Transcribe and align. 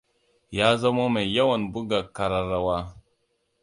Ya 0.57 0.67
zamo 0.77 1.09
mai 1.09 1.31
yawan 1.35 1.71
buga 1.73 1.99
ƙararrawa. 2.13 2.95